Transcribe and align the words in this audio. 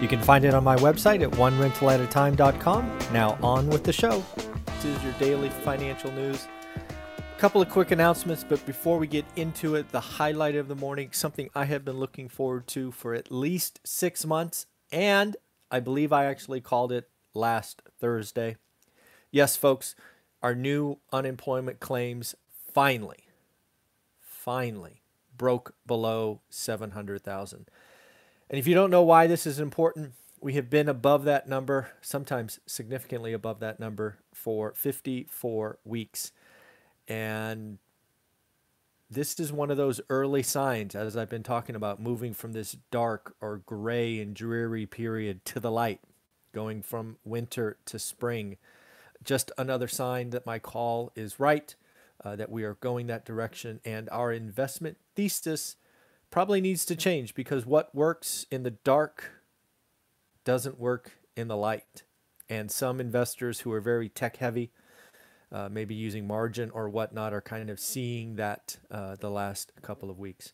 You 0.00 0.08
can 0.08 0.20
find 0.20 0.44
it 0.44 0.52
on 0.52 0.62
my 0.62 0.76
website 0.76 1.22
at 1.22 1.30
onerentalatatime.com. 1.32 2.98
Now, 3.12 3.38
on 3.42 3.68
with 3.68 3.82
the 3.82 3.92
show. 3.92 4.22
This 4.66 4.84
is 4.84 5.02
your 5.02 5.12
daily 5.14 5.48
financial 5.48 6.12
news. 6.12 6.46
A 7.16 7.38
couple 7.38 7.62
of 7.62 7.70
quick 7.70 7.90
announcements, 7.90 8.44
but 8.44 8.64
before 8.66 8.98
we 8.98 9.06
get 9.06 9.24
into 9.36 9.74
it, 9.74 9.90
the 9.90 10.00
highlight 10.00 10.54
of 10.54 10.68
the 10.68 10.74
morning, 10.74 11.10
something 11.12 11.48
I 11.54 11.64
have 11.64 11.84
been 11.84 11.98
looking 11.98 12.28
forward 12.28 12.66
to 12.68 12.92
for 12.92 13.14
at 13.14 13.30
least 13.30 13.80
six 13.84 14.26
months, 14.26 14.66
and 14.92 15.36
I 15.70 15.80
believe 15.80 16.12
I 16.12 16.26
actually 16.26 16.60
called 16.60 16.92
it 16.92 17.08
last 17.32 17.82
Thursday. 17.98 18.56
Yes, 19.30 19.56
folks, 19.56 19.94
our 20.42 20.54
new 20.54 20.98
unemployment 21.12 21.80
claims 21.80 22.34
finally, 22.72 23.24
finally 24.20 25.02
broke 25.36 25.74
below 25.86 26.40
700,000. 26.50 27.70
And 28.48 28.58
if 28.58 28.66
you 28.66 28.74
don't 28.74 28.90
know 28.90 29.02
why 29.02 29.26
this 29.26 29.46
is 29.46 29.58
important, 29.58 30.12
we 30.40 30.52
have 30.54 30.70
been 30.70 30.88
above 30.88 31.24
that 31.24 31.48
number, 31.48 31.88
sometimes 32.00 32.60
significantly 32.66 33.32
above 33.32 33.58
that 33.60 33.80
number, 33.80 34.18
for 34.32 34.72
54 34.74 35.78
weeks. 35.84 36.30
And 37.08 37.78
this 39.10 39.40
is 39.40 39.52
one 39.52 39.70
of 39.70 39.76
those 39.76 40.00
early 40.08 40.42
signs, 40.42 40.94
as 40.94 41.16
I've 41.16 41.30
been 41.30 41.42
talking 41.42 41.74
about, 41.74 42.00
moving 42.00 42.34
from 42.34 42.52
this 42.52 42.76
dark 42.90 43.34
or 43.40 43.58
gray 43.66 44.20
and 44.20 44.34
dreary 44.34 44.86
period 44.86 45.44
to 45.46 45.60
the 45.60 45.70
light, 45.70 46.00
going 46.52 46.82
from 46.82 47.16
winter 47.24 47.78
to 47.86 47.98
spring. 47.98 48.56
Just 49.24 49.50
another 49.58 49.88
sign 49.88 50.30
that 50.30 50.46
my 50.46 50.60
call 50.60 51.10
is 51.16 51.40
right, 51.40 51.74
uh, 52.24 52.36
that 52.36 52.50
we 52.50 52.62
are 52.62 52.74
going 52.74 53.08
that 53.08 53.24
direction, 53.24 53.80
and 53.84 54.08
our 54.10 54.32
investment 54.32 54.98
thesis 55.16 55.76
probably 56.30 56.60
needs 56.60 56.84
to 56.86 56.96
change 56.96 57.34
because 57.34 57.66
what 57.66 57.94
works 57.94 58.46
in 58.50 58.62
the 58.62 58.70
dark 58.70 59.30
doesn't 60.44 60.78
work 60.78 61.12
in 61.36 61.48
the 61.48 61.56
light. 61.56 62.04
And 62.48 62.70
some 62.70 63.00
investors 63.00 63.60
who 63.60 63.72
are 63.72 63.80
very 63.80 64.08
tech 64.08 64.36
heavy, 64.36 64.70
uh, 65.50 65.68
maybe 65.70 65.94
using 65.94 66.26
margin 66.26 66.70
or 66.70 66.88
whatnot, 66.88 67.32
are 67.32 67.40
kind 67.40 67.70
of 67.70 67.80
seeing 67.80 68.36
that 68.36 68.78
uh, 68.90 69.16
the 69.18 69.30
last 69.30 69.72
couple 69.82 70.10
of 70.10 70.18
weeks. 70.18 70.52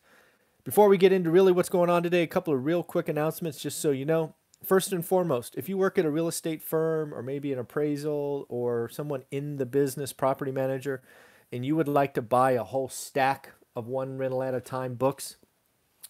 Before 0.63 0.87
we 0.87 0.97
get 0.97 1.11
into 1.11 1.29
really 1.29 1.51
what's 1.51 1.69
going 1.69 1.89
on 1.89 2.03
today, 2.03 2.23
a 2.23 2.27
couple 2.27 2.53
of 2.53 2.65
real 2.65 2.83
quick 2.83 3.09
announcements 3.09 3.61
just 3.61 3.79
so 3.79 3.91
you 3.91 4.05
know. 4.05 4.33
First 4.63 4.93
and 4.93 5.05
foremost, 5.05 5.55
if 5.57 5.67
you 5.67 5.77
work 5.77 5.97
at 5.97 6.05
a 6.05 6.09
real 6.09 6.29
estate 6.29 6.61
firm 6.61 7.13
or 7.13 7.21
maybe 7.21 7.51
an 7.51 7.59
appraisal 7.59 8.45
or 8.47 8.87
someone 8.87 9.25
in 9.29 9.57
the 9.57 9.65
business, 9.65 10.13
property 10.13 10.51
manager, 10.51 11.03
and 11.51 11.65
you 11.65 11.75
would 11.75 11.89
like 11.89 12.13
to 12.13 12.21
buy 12.21 12.51
a 12.51 12.63
whole 12.63 12.87
stack 12.87 13.51
of 13.75 13.87
one 13.87 14.17
rental 14.17 14.41
at 14.41 14.55
a 14.55 14.61
time 14.61 14.95
books, 14.95 15.35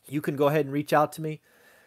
you 0.07 0.21
can 0.21 0.35
go 0.35 0.47
ahead 0.47 0.65
and 0.65 0.73
reach 0.73 0.93
out 0.93 1.11
to 1.13 1.21
me. 1.21 1.41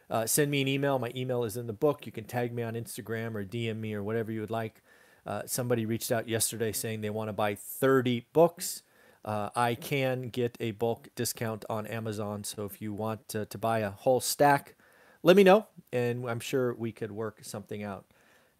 Uh, 0.08 0.26
send 0.26 0.50
me 0.50 0.62
an 0.62 0.68
email. 0.68 0.98
My 0.98 1.12
email 1.16 1.44
is 1.44 1.56
in 1.56 1.66
the 1.66 1.72
book. 1.72 2.06
You 2.06 2.12
can 2.12 2.24
tag 2.24 2.52
me 2.52 2.62
on 2.62 2.74
Instagram 2.74 3.34
or 3.34 3.44
DM 3.44 3.78
me 3.78 3.94
or 3.94 4.02
whatever 4.02 4.30
you 4.30 4.40
would 4.40 4.50
like. 4.50 4.82
Uh, 5.26 5.42
somebody 5.46 5.84
reached 5.84 6.12
out 6.12 6.28
yesterday 6.28 6.70
saying 6.70 7.00
they 7.00 7.10
want 7.10 7.28
to 7.28 7.32
buy 7.32 7.54
30 7.54 8.26
books. 8.32 8.82
Uh, 9.24 9.50
I 9.56 9.74
can 9.74 10.28
get 10.28 10.56
a 10.60 10.70
bulk 10.70 11.08
discount 11.16 11.64
on 11.68 11.86
Amazon. 11.86 12.44
So 12.44 12.64
if 12.64 12.80
you 12.80 12.92
want 12.92 13.26
to, 13.28 13.44
to 13.46 13.58
buy 13.58 13.80
a 13.80 13.90
whole 13.90 14.20
stack, 14.20 14.76
let 15.24 15.34
me 15.34 15.42
know, 15.42 15.66
and 15.92 16.28
I'm 16.30 16.38
sure 16.38 16.72
we 16.74 16.92
could 16.92 17.10
work 17.10 17.40
something 17.42 17.82
out. 17.82 18.04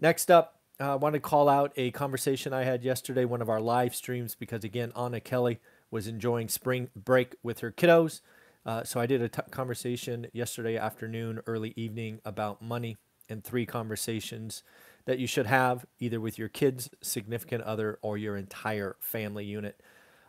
Next 0.01 0.29
up, 0.29 0.59
uh, 0.81 0.93
I 0.93 0.95
want 0.97 1.15
to 1.15 1.21
call 1.21 1.49
out 1.49 1.73
a 1.77 1.93
conversation 1.93 2.53
I 2.53 2.65
had 2.65 2.83
yesterday, 2.83 3.25
one 3.25 3.41
of 3.41 3.49
our 3.49 3.61
live 3.61 3.95
streams, 3.95 4.35
because 4.35 4.65
again, 4.65 4.93
Anna 4.99 5.21
Kelly 5.21 5.61
was 5.93 6.09
enjoying 6.09 6.49
spring 6.49 6.89
break 6.97 7.37
with 7.45 7.61
her 7.61 7.71
kiddos. 7.71 8.21
Uh, 8.67 8.83
so 8.83 8.99
I 8.99 9.07
did 9.07 9.23
a 9.23 9.29
conversation 9.29 10.27
yesterday 10.33 10.77
afternoon, 10.77 11.41
early 11.47 11.73
evening 11.77 12.21
about 12.25 12.61
money 12.61 12.97
and 13.29 13.45
three 13.45 13.65
conversations 13.65 14.65
that 15.05 15.21
you 15.21 15.29
should 15.29 15.47
have 15.47 15.87
either 16.01 16.21
with 16.21 16.37
your 16.37 16.49
kids, 16.49 16.91
significant 17.01 17.63
other, 17.63 18.01
or 18.03 18.19
your 18.19 18.37
entire 18.37 18.97
family 18.99 19.45
unit. 19.45 19.81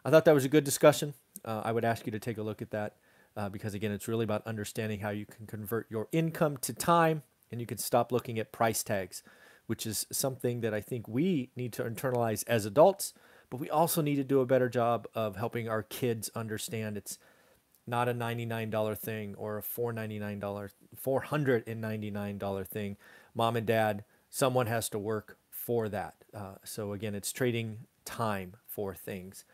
I 0.06 0.12
thought 0.12 0.26
that 0.26 0.36
was 0.36 0.46
a 0.46 0.50
good 0.50 0.64
discussion. 0.64 1.16
Uh, 1.44 1.64
I 1.66 1.72
would 1.72 1.84
ask 1.84 2.06
you 2.06 2.12
to 2.12 2.20
take 2.20 2.38
a 2.38 2.44
look 2.44 2.62
at 2.62 2.70
that 2.70 2.98
uh, 3.36 3.50
because, 3.50 3.74
again, 3.74 3.92
it's 3.92 4.08
really 4.08 4.24
about 4.24 4.46
understanding 4.46 5.00
how 5.00 5.10
you 5.10 5.26
can 5.26 5.48
convert 5.48 5.90
your 5.90 6.08
income 6.12 6.58
to 6.58 6.74
time 6.74 7.24
and 7.52 7.60
you 7.60 7.66
can 7.66 7.80
stop 7.80 8.12
looking 8.12 8.38
at 8.38 8.52
price 8.52 8.84
tags, 8.84 9.24
which 9.66 9.88
is 9.88 10.06
something 10.12 10.62
that 10.62 10.76
I 10.76 10.82
think 10.82 11.08
we 11.08 11.50
need 11.56 11.74
to 11.74 11.84
internalize 11.84 12.44
as 12.48 12.68
adults, 12.68 13.14
but 13.50 13.60
we 13.60 13.70
also 13.70 14.04
need 14.04 14.18
to 14.18 14.24
do 14.24 14.42
a 14.42 14.46
better 14.46 14.70
job 14.70 15.08
of 15.16 15.38
helping 15.38 15.68
our 15.68 15.82
kids 15.82 16.30
understand 16.36 16.98
it's 16.98 17.18
not 17.88 18.10
a 18.10 18.14
$99 18.14 18.98
thing 18.98 19.36
or 19.36 19.58
a 19.58 19.62
$499 19.62 20.70
$499 21.04 22.68
thing. 22.68 22.98
Mom 23.34 23.56
and 23.56 23.66
dad 23.66 24.04
someone 24.30 24.68
has 24.68 24.90
to 24.90 25.00
work 25.00 25.38
for 25.50 25.88
that. 25.90 26.16
Uh, 26.34 26.56
so 26.64 26.94
again 26.94 27.16
it's 27.16 27.32
trading 27.32 27.80
time 28.06 28.56
for 28.68 28.94
things. 28.94 29.46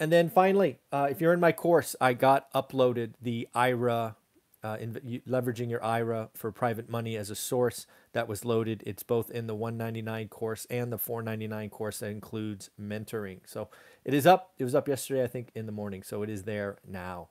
And 0.00 0.10
then 0.10 0.30
finally 0.30 0.78
uh, 0.90 1.08
if 1.10 1.20
you're 1.20 1.34
in 1.34 1.40
my 1.40 1.52
course 1.52 1.94
i 2.00 2.14
got 2.14 2.52
uploaded 2.52 3.14
the 3.20 3.48
ira 3.54 4.16
uh, 4.64 4.78
in, 4.80 5.20
leveraging 5.28 5.68
your 5.68 5.84
ira 5.84 6.30
for 6.32 6.50
private 6.50 6.88
money 6.88 7.16
as 7.16 7.28
a 7.28 7.34
source 7.34 7.86
that 8.14 8.26
was 8.26 8.46
loaded. 8.46 8.82
It's 8.86 9.02
both 9.02 9.30
in 9.30 9.46
the 9.46 9.54
199 9.54 10.28
course 10.28 10.66
and 10.70 10.90
the 10.90 10.96
499 10.96 11.68
course 11.68 11.98
that 11.98 12.10
includes 12.10 12.70
mentoring. 12.80 13.40
So 13.44 13.68
it 14.04 14.14
is 14.14 14.26
up 14.26 14.52
it 14.58 14.64
was 14.64 14.74
up 14.74 14.88
yesterday 14.88 15.22
i 15.22 15.26
think 15.26 15.50
in 15.54 15.66
the 15.66 15.72
morning. 15.72 16.02
So 16.02 16.22
it 16.22 16.30
is 16.30 16.44
there 16.44 16.78
now 16.88 17.28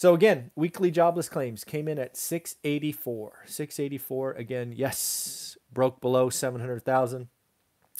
so 0.00 0.14
again, 0.14 0.50
weekly 0.56 0.90
jobless 0.90 1.28
claims 1.28 1.62
came 1.62 1.86
in 1.86 1.98
at 1.98 2.16
684. 2.16 3.42
684 3.44 4.32
again, 4.32 4.72
yes, 4.74 5.58
broke 5.70 6.00
below 6.00 6.30
700,000. 6.30 7.28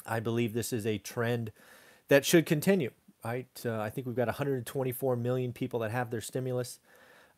I 0.07 0.19
believe 0.19 0.55
this 0.55 0.73
is 0.73 0.87
a 0.87 0.97
trend 0.97 1.53
that 2.09 2.25
should 2.25 2.47
continue. 2.47 2.93
Right? 3.23 3.51
Uh, 3.67 3.79
I 3.79 3.91
think 3.91 4.07
we've 4.07 4.17
got 4.17 4.29
124 4.29 5.15
million 5.17 5.53
people 5.53 5.81
that 5.81 5.91
have 5.91 6.11
their 6.11 6.23
stimulus. 6.23 6.79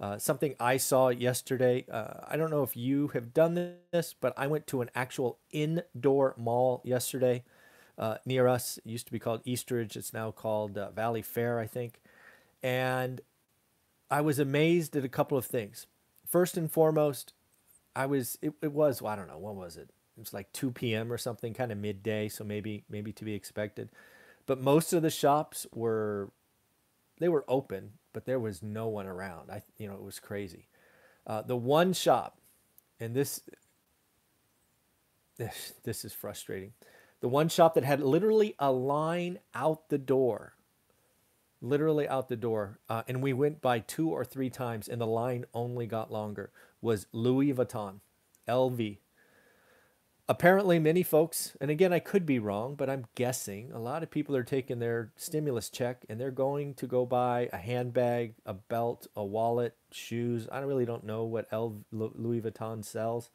Uh, 0.00 0.18
something 0.18 0.54
I 0.60 0.76
saw 0.76 1.08
yesterday. 1.08 1.84
Uh, 1.90 2.20
I 2.28 2.36
don't 2.36 2.52
know 2.52 2.62
if 2.62 2.76
you 2.76 3.08
have 3.14 3.34
done 3.34 3.74
this, 3.90 4.14
but 4.14 4.32
I 4.36 4.46
went 4.46 4.68
to 4.68 4.80
an 4.80 4.90
actual 4.94 5.40
indoor 5.50 6.36
mall 6.38 6.82
yesterday 6.84 7.42
uh, 7.98 8.18
near 8.24 8.46
us. 8.46 8.78
It 8.78 8.88
used 8.88 9.06
to 9.06 9.12
be 9.12 9.18
called 9.18 9.40
Eastridge. 9.44 9.96
It's 9.96 10.12
now 10.12 10.30
called 10.30 10.78
uh, 10.78 10.92
Valley 10.92 11.22
Fair, 11.22 11.58
I 11.58 11.66
think. 11.66 12.00
And 12.62 13.20
I 14.12 14.20
was 14.20 14.38
amazed 14.38 14.94
at 14.94 15.06
a 15.06 15.08
couple 15.08 15.38
of 15.38 15.46
things. 15.46 15.86
First 16.28 16.58
and 16.58 16.70
foremost, 16.70 17.32
I 17.96 18.04
was 18.04 18.38
it, 18.42 18.52
it 18.60 18.70
was 18.70 19.00
well, 19.00 19.10
I 19.10 19.16
don't 19.16 19.26
know 19.26 19.38
what 19.38 19.56
was 19.56 19.78
it. 19.78 19.88
It 20.16 20.20
was 20.20 20.34
like 20.34 20.52
2 20.52 20.70
p.m. 20.70 21.10
or 21.10 21.16
something, 21.16 21.54
kind 21.54 21.72
of 21.72 21.78
midday, 21.78 22.28
so 22.28 22.44
maybe 22.44 22.84
maybe 22.90 23.14
to 23.14 23.24
be 23.24 23.32
expected. 23.32 23.88
But 24.44 24.60
most 24.60 24.92
of 24.92 25.00
the 25.00 25.08
shops 25.08 25.66
were 25.72 26.30
they 27.20 27.30
were 27.30 27.46
open, 27.48 27.92
but 28.12 28.26
there 28.26 28.38
was 28.38 28.62
no 28.62 28.86
one 28.86 29.06
around. 29.06 29.50
I 29.50 29.62
you 29.78 29.88
know 29.88 29.94
it 29.94 30.02
was 30.02 30.20
crazy. 30.20 30.68
Uh, 31.26 31.40
the 31.40 31.56
one 31.56 31.94
shop, 31.94 32.36
and 33.00 33.16
this 33.16 33.40
this 35.38 36.04
is 36.04 36.12
frustrating. 36.12 36.74
The 37.20 37.28
one 37.28 37.48
shop 37.48 37.72
that 37.74 37.84
had 37.84 38.02
literally 38.02 38.56
a 38.58 38.72
line 38.72 39.38
out 39.54 39.88
the 39.88 39.96
door 39.96 40.52
literally 41.62 42.06
out 42.08 42.28
the 42.28 42.36
door. 42.36 42.80
Uh, 42.88 43.02
and 43.08 43.22
we 43.22 43.32
went 43.32 43.62
by 43.62 43.78
two 43.78 44.10
or 44.10 44.24
three 44.24 44.50
times, 44.50 44.88
and 44.88 45.00
the 45.00 45.06
line 45.06 45.46
only 45.54 45.86
got 45.86 46.12
longer. 46.12 46.50
Was 46.82 47.06
Louis 47.12 47.54
Vuitton, 47.54 48.00
LV. 48.48 48.98
Apparently, 50.28 50.78
many 50.78 51.02
folks, 51.02 51.56
and 51.60 51.70
again, 51.70 51.92
I 51.92 51.98
could 51.98 52.24
be 52.24 52.38
wrong, 52.38 52.74
but 52.74 52.88
I'm 52.88 53.06
guessing 53.14 53.70
a 53.72 53.78
lot 53.78 54.02
of 54.02 54.10
people 54.10 54.36
are 54.36 54.44
taking 54.44 54.78
their 54.78 55.12
stimulus 55.16 55.68
check 55.68 56.06
and 56.08 56.18
they're 56.20 56.30
going 56.30 56.74
to 56.74 56.86
go 56.86 57.04
buy 57.04 57.50
a 57.52 57.58
handbag, 57.58 58.34
a 58.46 58.54
belt, 58.54 59.08
a 59.16 59.24
wallet, 59.24 59.76
shoes. 59.90 60.48
I 60.50 60.60
really 60.60 60.86
don't 60.86 61.04
know 61.04 61.24
what 61.24 61.48
L- 61.52 61.84
Louis 61.90 62.40
Vuitton 62.40 62.84
sells. 62.84 63.30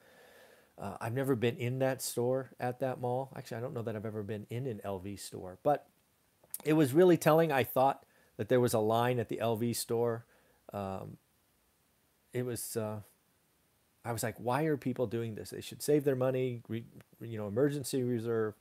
Uh, 0.80 0.96
I've 1.02 1.14
never 1.14 1.36
been 1.36 1.58
in 1.58 1.80
that 1.80 2.02
store 2.02 2.52
at 2.60 2.80
that 2.80 3.02
mall. 3.02 3.34
Actually, 3.36 3.58
I 3.58 3.62
don't 3.62 3.74
know 3.74 3.82
that 3.82 3.96
I've 3.96 4.06
ever 4.06 4.24
been 4.24 4.48
in 4.50 4.66
an 4.66 4.80
LV 4.86 5.20
store, 5.20 5.60
but 5.64 5.88
it 6.64 6.74
was 6.74 6.94
really 6.94 7.18
telling. 7.18 7.52
I 7.52 7.64
thought 7.64 8.06
that 8.38 8.50
there 8.50 8.60
was 8.60 8.74
a 8.74 8.80
line 8.80 9.20
at 9.20 9.30
the 9.30 9.40
LV 9.42 9.76
store. 9.76 10.26
Um, 10.72 11.18
it 12.34 12.46
was, 12.46 12.78
uh, 12.78 13.00
I 14.06 14.12
was 14.12 14.24
like, 14.24 14.36
why 14.38 14.64
are 14.64 14.78
people 14.78 15.08
doing 15.08 15.36
this? 15.36 15.50
They 15.50 15.62
should 15.62 15.82
save 15.82 16.04
their 16.04 16.16
money, 16.16 16.62
re- 16.68 16.86
you 17.22 17.38
know 17.38 17.48
emergency 17.48 18.04
reserve, 18.04 18.54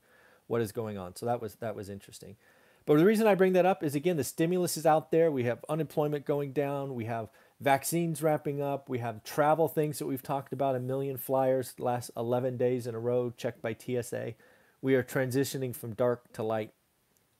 what 0.46 0.60
is 0.60 0.72
going 0.72 0.98
on. 0.98 1.14
So 1.14 1.26
that 1.26 1.40
was 1.40 1.56
that 1.56 1.76
was 1.76 1.88
interesting. 1.88 2.36
But 2.84 2.98
the 2.98 3.04
reason 3.04 3.26
I 3.26 3.34
bring 3.34 3.52
that 3.54 3.66
up 3.66 3.82
is 3.82 3.94
again 3.94 4.16
the 4.16 4.24
stimulus 4.24 4.76
is 4.76 4.86
out 4.86 5.10
there. 5.10 5.30
We 5.30 5.44
have 5.44 5.64
unemployment 5.68 6.24
going 6.24 6.52
down. 6.52 6.94
We 6.94 7.04
have 7.06 7.28
vaccines 7.60 8.22
wrapping 8.22 8.62
up. 8.62 8.88
We 8.88 8.98
have 8.98 9.24
travel 9.24 9.68
things 9.68 9.98
that 9.98 10.06
we've 10.06 10.22
talked 10.22 10.52
about 10.52 10.76
a 10.76 10.80
million 10.80 11.16
flyers 11.16 11.74
last 11.78 12.10
11 12.16 12.56
days 12.56 12.86
in 12.86 12.94
a 12.94 12.98
row 12.98 13.32
checked 13.36 13.62
by 13.62 13.74
TSA. 13.74 14.34
We 14.82 14.94
are 14.94 15.02
transitioning 15.02 15.74
from 15.74 15.94
dark 15.94 16.32
to 16.34 16.42
light. 16.42 16.72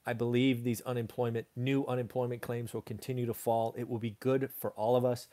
I 0.06 0.12
believe 0.12 0.62
these 0.62 0.80
unemployment 0.82 1.46
new 1.56 1.84
unemployment 1.86 2.42
claims 2.42 2.72
will 2.72 2.82
continue 2.82 3.26
to 3.26 3.34
fall. 3.34 3.74
It 3.76 3.88
will 3.88 3.98
be 3.98 4.16
good 4.20 4.50
for 4.58 4.70
all 4.72 4.96
of 4.96 5.04
us. 5.04 5.28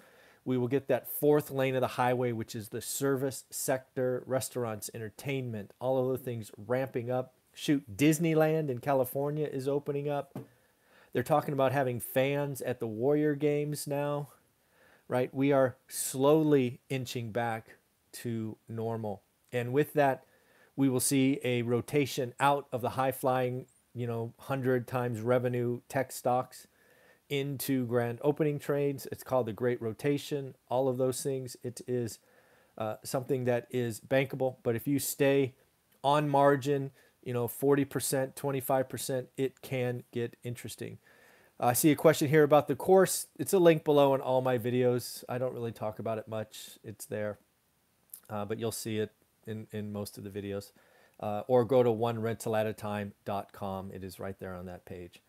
We 0.45 0.57
will 0.57 0.67
get 0.67 0.87
that 0.87 1.07
fourth 1.07 1.51
lane 1.51 1.75
of 1.75 1.81
the 1.81 1.87
highway, 1.87 2.31
which 2.31 2.55
is 2.55 2.69
the 2.69 2.81
service 2.81 3.45
sector, 3.49 4.23
restaurants, 4.25 4.89
entertainment, 4.93 5.71
all 5.79 6.03
of 6.03 6.11
the 6.11 6.23
things 6.23 6.51
ramping 6.57 7.09
up. 7.09 7.35
Shoot, 7.53 7.95
Disneyland 7.95 8.69
in 8.69 8.79
California 8.79 9.47
is 9.47 9.67
opening 9.67 10.09
up. 10.09 10.37
They're 11.13 11.23
talking 11.23 11.53
about 11.53 11.71
having 11.71 11.99
fans 11.99 12.61
at 12.61 12.79
the 12.79 12.87
Warrior 12.87 13.35
games 13.35 13.87
now 13.87 14.29
right? 15.07 15.33
We 15.33 15.51
are 15.51 15.75
slowly 15.87 16.79
inching 16.89 17.31
back 17.31 17.77
to 18.13 18.57
normal. 18.67 19.21
And 19.51 19.73
with 19.73 19.93
that, 19.93 20.23
we 20.75 20.89
will 20.89 20.99
see 20.99 21.39
a 21.43 21.61
rotation 21.61 22.33
out 22.39 22.67
of 22.71 22.81
the 22.81 22.89
high 22.89 23.11
flying, 23.11 23.67
you 23.93 24.07
know, 24.07 24.33
100 24.37 24.87
times 24.87 25.21
revenue 25.21 25.81
tech 25.87 26.11
stocks 26.11 26.67
into 27.29 27.85
grand 27.85 28.19
opening 28.23 28.59
trades. 28.59 29.07
It's 29.11 29.23
called 29.23 29.45
the 29.45 29.53
Great 29.53 29.81
Rotation, 29.81 30.55
all 30.69 30.87
of 30.87 30.97
those 30.97 31.21
things. 31.21 31.55
It 31.63 31.81
is 31.87 32.19
uh, 32.77 32.95
something 33.03 33.45
that 33.45 33.67
is 33.69 33.99
bankable. 33.99 34.57
But 34.63 34.75
if 34.75 34.87
you 34.87 34.99
stay 34.99 35.53
on 36.03 36.29
margin, 36.29 36.91
you 37.23 37.33
know, 37.33 37.47
40%, 37.47 38.35
25%, 38.35 39.25
it 39.37 39.61
can 39.61 40.03
get 40.11 40.35
interesting. 40.43 40.97
I 41.59 41.73
see 41.73 41.91
a 41.91 41.95
question 41.95 42.29
here 42.29 42.43
about 42.43 42.67
the 42.67 42.75
course. 42.75 43.27
It's 43.39 43.53
a 43.53 43.59
link 43.59 43.83
below 43.83 44.13
in 44.15 44.21
all 44.21 44.41
my 44.41 44.57
videos. 44.57 45.23
I 45.29 45.37
don't 45.37 45.53
really 45.53 45.71
talk 45.71 45.99
about 45.99 46.17
it 46.17 46.27
much. 46.27 46.77
It's 46.83 47.05
there, 47.05 47.37
uh, 48.29 48.43
but 48.43 48.59
you'll 48.59 48.71
see 48.71 48.97
it 48.97 49.11
in, 49.47 49.67
in 49.71 49.93
most 49.93 50.17
of 50.17 50.23
the 50.23 50.29
videos. 50.29 50.71
Uh, 51.23 51.43
or 51.47 51.63
go 51.63 51.81
to 51.81 51.89
onerentalatatime.com. 51.89 53.91
It 53.93 54.03
is 54.03 54.19
right 54.19 54.37
there 54.41 54.55
on 54.55 54.65
that 54.65 54.83
page. 54.83 55.21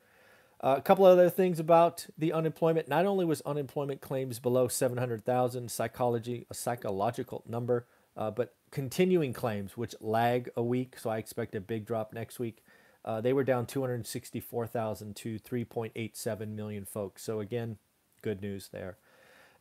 Uh, 0.61 0.75
a 0.76 0.82
couple 0.82 1.05
other 1.05 1.31
things 1.31 1.61
about 1.61 2.08
the 2.19 2.32
unemployment. 2.32 2.88
Not 2.88 3.06
only 3.06 3.25
was 3.25 3.41
unemployment 3.43 4.00
claims 4.00 4.41
below 4.41 4.67
700,000, 4.67 5.70
psychology 5.70 6.46
a 6.50 6.55
psychological 6.55 7.44
number, 7.46 7.87
uh, 8.17 8.32
but 8.32 8.56
continuing 8.73 9.32
claims, 9.32 9.76
which 9.76 9.94
lag 10.00 10.50
a 10.56 10.64
week. 10.64 10.99
So 10.99 11.11
I 11.11 11.19
expect 11.19 11.55
a 11.55 11.61
big 11.61 11.87
drop 11.87 12.12
next 12.12 12.40
week. 12.40 12.64
Uh, 13.05 13.20
they 13.20 13.32
were 13.32 13.44
down 13.44 13.64
264,000 13.64 15.14
to 15.14 15.38
3.87 15.38 16.49
million 16.49 16.85
folks. 16.85 17.23
So 17.23 17.38
again, 17.38 17.79
good 18.20 18.43
news 18.43 18.69
there. 18.73 18.97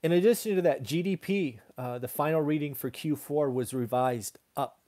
In 0.01 0.11
addition 0.11 0.55
to 0.55 0.63
that, 0.63 0.83
GDP, 0.83 1.59
uh, 1.77 1.99
the 1.99 2.07
final 2.07 2.41
reading 2.41 2.73
for 2.73 2.89
Q4 2.89 3.53
was 3.53 3.71
revised 3.71 4.39
up. 4.57 4.79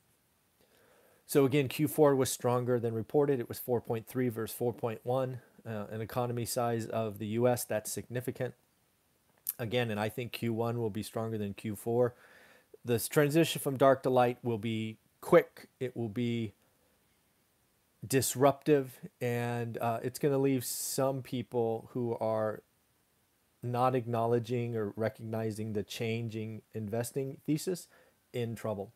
So 1.28 1.46
again, 1.46 1.68
Q4 1.68 2.16
was 2.16 2.32
stronger 2.32 2.80
than 2.80 2.94
reported. 2.94 3.40
It 3.40 3.50
was 3.50 3.60
4.3 3.60 4.32
versus 4.32 4.56
4.1. 4.58 5.40
Uh, 5.68 5.86
an 5.90 6.02
economy 6.02 6.46
size 6.46 6.86
of 6.86 7.18
the 7.18 7.26
U.S. 7.28 7.64
That's 7.64 7.92
significant. 7.92 8.54
Again, 9.58 9.90
and 9.90 10.00
I 10.00 10.10
think 10.10 10.34
Q1 10.34 10.76
will 10.76 10.92
be 10.92 11.02
stronger 11.02 11.38
than 11.38 11.56
Q4. 11.56 12.12
This 12.84 13.08
transition 13.08 13.60
from 13.60 13.78
dark 13.78 14.04
to 14.04 14.10
light 14.12 14.38
will 14.44 14.60
be 14.60 14.98
quick. 15.22 15.70
It 15.80 15.98
will 15.98 16.10
be 16.10 16.54
disruptive 18.08 19.00
and 19.20 19.78
uh, 19.80 20.00
it's 20.04 20.20
going 20.20 20.32
to 20.32 20.38
leave 20.38 20.64
some 20.64 21.24
people 21.24 21.90
who 21.94 22.16
are 22.20 22.62
not 23.64 23.96
acknowledging 23.96 24.76
or 24.76 24.94
recognizing 24.96 25.74
the 25.74 25.82
changing 25.82 26.62
investing 26.74 27.38
thesis 27.46 27.88
in 28.32 28.54
trouble. 28.56 28.92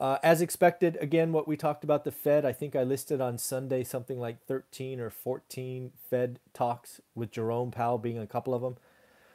Uh, 0.00 0.16
as 0.22 0.40
expected, 0.40 0.96
again, 0.98 1.30
what 1.30 1.46
we 1.46 1.58
talked 1.58 1.84
about 1.84 2.04
the 2.04 2.10
Fed, 2.10 2.46
I 2.46 2.52
think 2.52 2.74
I 2.74 2.82
listed 2.84 3.20
on 3.20 3.36
Sunday 3.36 3.84
something 3.84 4.18
like 4.18 4.42
13 4.46 4.98
or 4.98 5.10
14 5.10 5.92
Fed 6.08 6.40
talks 6.54 7.02
with 7.14 7.30
Jerome 7.30 7.70
Powell 7.70 7.98
being 7.98 8.18
a 8.18 8.26
couple 8.26 8.54
of 8.54 8.62
them. 8.62 8.78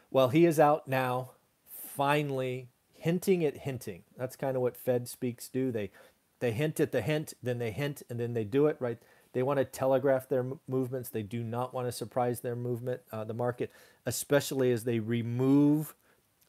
Well, 0.10 0.30
he 0.30 0.44
is 0.44 0.60
out 0.60 0.88
now, 0.88 1.32
finally 1.72 2.70
hinting 2.94 3.46
at 3.46 3.58
hinting. 3.58 4.02
That's 4.18 4.36
kind 4.36 4.56
of 4.56 4.64
what 4.64 4.76
Fed 4.76 5.08
speaks 5.08 5.48
do. 5.48 5.72
They 5.72 5.92
they 6.40 6.52
hint 6.52 6.80
at 6.80 6.92
the 6.92 7.02
hint, 7.02 7.34
then 7.42 7.60
they 7.60 7.72
hint, 7.72 8.02
and 8.10 8.20
then 8.20 8.34
they 8.34 8.44
do 8.44 8.66
it, 8.68 8.76
right? 8.80 8.98
They 9.34 9.44
want 9.44 9.60
to 9.60 9.66
telegraph 9.66 10.28
their 10.28 10.46
movements. 10.68 11.10
They 11.10 11.24
do 11.24 11.44
not 11.44 11.74
want 11.74 11.88
to 11.88 11.92
surprise 11.92 12.42
their 12.42 12.56
movement, 12.56 13.02
uh, 13.12 13.24
the 13.24 13.34
market, 13.34 13.72
especially 14.06 14.72
as 14.72 14.84
they 14.84 15.00
remove 15.00 15.96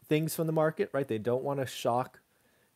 things 0.09 0.35
from 0.35 0.47
the 0.47 0.53
market, 0.53 0.91
right? 0.93 1.07
They 1.07 1.19
don't 1.19 1.45
want 1.45 1.61
to 1.61 1.67
shock 1.67 2.21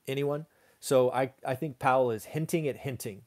anyone. 0.06 0.46
So 0.80 1.12
I, 1.12 1.32
I 1.46 1.54
think 1.54 1.78
Powell 1.78 2.10
is 2.10 2.24
hinting 2.24 2.66
at 2.66 2.78
hinting 2.78 3.22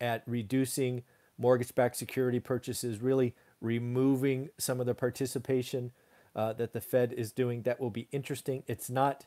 at 0.00 0.22
reducing 0.26 1.04
mortgage 1.38 1.74
backed 1.74 1.96
security 1.96 2.40
purchases, 2.40 3.00
really 3.00 3.34
removing 3.60 4.50
some 4.58 4.80
of 4.80 4.86
the 4.86 4.94
participation 4.94 5.92
uh, 6.34 6.52
that 6.54 6.72
the 6.72 6.80
Fed 6.80 7.12
is 7.12 7.32
doing. 7.32 7.62
That 7.62 7.80
will 7.80 7.90
be 7.90 8.08
interesting. 8.12 8.64
It's 8.66 8.90
not 8.90 9.26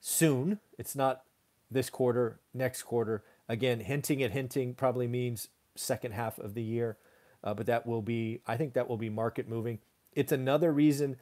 soon, 0.00 0.60
it's 0.78 0.96
not 0.96 1.22
this 1.70 1.90
quarter, 1.90 2.40
next 2.52 2.82
quarter. 2.82 3.22
Again, 3.48 3.80
hinting 3.80 4.22
at 4.22 4.32
hinting 4.32 4.74
probably 4.74 5.06
means 5.06 5.48
second 5.74 6.12
half 6.12 6.38
of 6.38 6.54
the 6.54 6.62
year, 6.62 6.96
uh, 7.44 7.54
but 7.54 7.66
that 7.66 7.86
will 7.86 8.02
be, 8.02 8.40
I 8.46 8.56
think 8.56 8.74
that 8.74 8.88
will 8.88 8.96
be 8.96 9.10
market 9.10 9.48
moving. 9.48 9.78
It's 10.14 10.32
another 10.32 10.72
reason 10.72 11.16